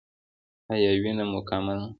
ایا 0.71 0.91
وینه 1.03 1.23
مو 1.31 1.39
کمه 1.49 1.73
ده؟ 1.79 1.85